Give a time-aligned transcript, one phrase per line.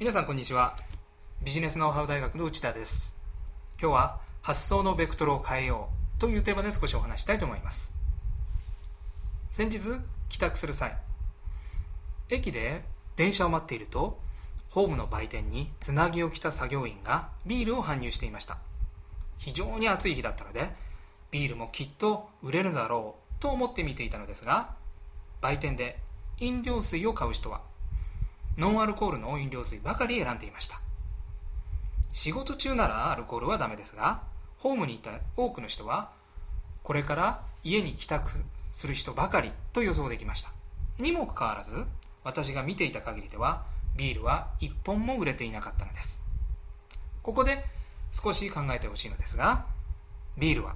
[0.00, 0.76] 皆さんこんにちは。
[1.42, 3.16] ビジネスノウハウ大学の内田です。
[3.82, 7.92] 今日は発想のベクトルを変えようというテーマで少しお話したいと思います。
[9.50, 9.80] 先日
[10.28, 10.96] 帰宅する際
[12.30, 12.84] 駅で
[13.16, 14.20] 電車を待っていると
[14.70, 18.58] ホームの売店につなぎを着た作業員がビールを搬入していました。
[19.36, 20.70] 非常に暑い日だったので
[21.32, 24.76] ビールもきっと売れるだろうと思って見ていたのですが
[25.40, 25.98] 売店で
[26.38, 27.62] 飲料水を買う人は
[28.58, 30.80] ノンアルコールの飲料水ばかり選んでいました。
[32.12, 34.22] 仕事中ならアルコールはダメですが
[34.58, 36.10] ホームにいた多くの人は
[36.82, 38.32] これから家に帰宅
[38.72, 40.50] する人ばかりと予想できました。
[40.98, 41.84] にもかかわらず
[42.24, 43.64] 私が見ていた限りでは
[43.96, 46.24] ビールは1本も売れていなかったのです。
[47.22, 47.64] ここで
[48.10, 49.66] 少し考えてほしいのですが
[50.36, 50.74] ビールは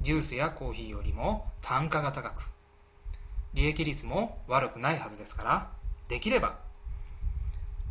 [0.00, 2.50] ジュースやコーヒーよりも単価が高く
[3.52, 5.70] 利益率も悪くないはずですから
[6.08, 6.71] できれば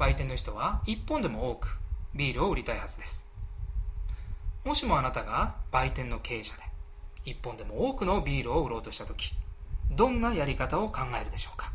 [0.01, 1.77] 売店の人は1本でも多く
[2.15, 3.27] ビールを売りたいはずです。
[4.65, 6.63] もしもあなたが売店の経営者で
[7.31, 9.35] 1本でも多くのビールを売ろうとした時
[9.91, 11.71] どんなやり方を考えるでしょうか？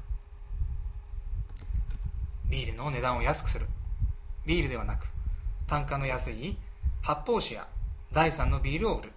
[2.51, 3.67] ビールの値段を安くする。
[4.45, 5.07] ビールではなく
[5.69, 6.57] 単価の安い
[7.03, 7.69] 発泡酒や
[8.11, 9.13] 第3のビールを売る。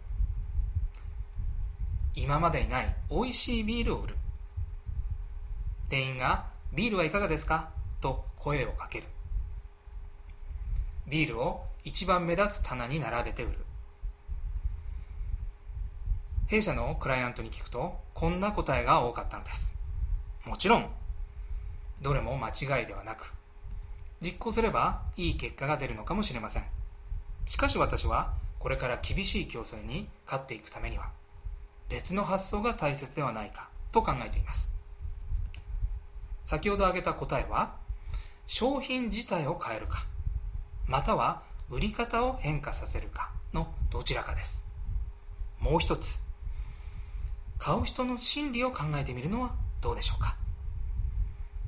[2.14, 4.16] 今までにない美味しいビールを売る。
[5.90, 7.72] 店員がビールはいかがですか？
[8.40, 9.08] 声をかける。
[11.08, 13.58] ビールを一番目立つ棚に並べて売る。
[16.48, 19.73] 弊社のクライアントに聞くとこんな答えが多かったのです。
[20.45, 20.90] もちろん
[22.02, 23.34] どれも間違いではなく
[24.22, 26.64] 実行すればいい結果が出るのかもしれません。
[27.45, 31.10] しかし私はこれから厳しい競争に勝っていくためには
[31.90, 34.72] 別の発想が大切ではないかと考えています。
[36.45, 37.76] 先ほど挙げた答えは
[38.52, 40.08] 商品自体を変えるか
[40.87, 44.65] または売り方を変化させるかのどちらかです。
[45.60, 46.20] もう一つ
[47.59, 49.52] 買う人の心理を考えてみるのは
[49.82, 50.36] どうでしょうか？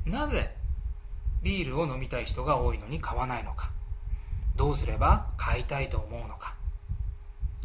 [0.07, 0.55] なぜ
[1.43, 3.69] ビールを飲みたい人が多いのに買わないのか？
[4.55, 6.55] どうすれば買いたいと思うのか？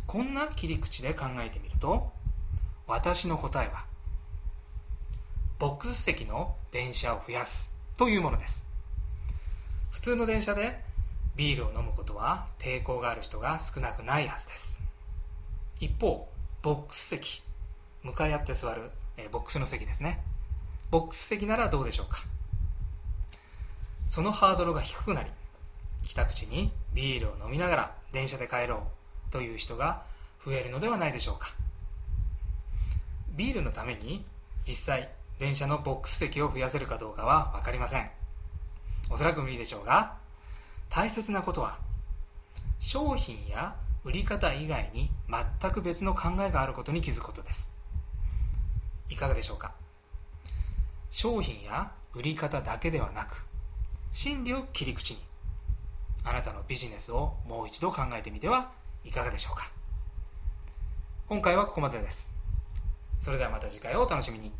[0.07, 2.13] こんな切り口で考えてみると
[2.87, 3.87] 私の答えは
[5.59, 8.67] ボックス席の電車を増やすというものです。
[9.97, 10.79] 普通の電車で
[11.37, 14.79] ビールを飲むことは抵抗がある人が少なくないはずです。
[15.81, 16.29] 一方
[16.63, 17.43] ボックス席
[18.03, 20.23] 向かい合って座る、えボックスの席ですね。
[20.91, 22.25] ボックス席ならどうでしょうか？
[24.07, 25.31] そのハードルが低くなり
[26.03, 28.87] 帰宅地にビールを飲みながら電車で帰ろ
[29.29, 30.03] うという人が
[30.45, 31.55] 増えるのではないでしょうか？
[33.31, 34.27] ビールのために
[34.69, 35.09] 実際
[35.39, 38.11] 電車のボックス席を増やせるかどうかは分かりません。
[39.17, 40.13] おそらく無理でしょうが
[40.91, 41.79] 大切なことは
[42.81, 47.73] 商品や売り方以外に全く別の考えがあることに気づくことです。
[49.09, 49.73] いかがでしょうか？
[51.11, 53.47] 商品や売り方だけではなく
[54.13, 55.21] 心理を切り口に
[56.23, 58.71] あなたのビジネスをもう一度考えてみては
[59.03, 59.71] いかがでしょうか？
[61.27, 62.31] 今回はここまでです。
[63.19, 64.53] それではまた次回をお楽しみに。